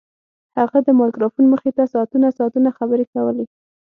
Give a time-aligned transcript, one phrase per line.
[0.57, 3.45] هغه د مایکروفون مخې ته ساعتونه ساعتونه خبرې کولې